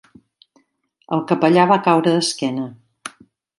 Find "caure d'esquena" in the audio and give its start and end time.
1.91-2.67